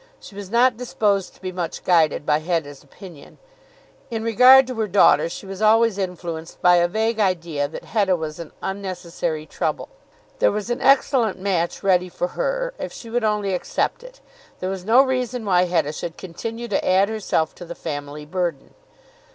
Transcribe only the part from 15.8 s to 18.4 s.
should continue to add herself to the family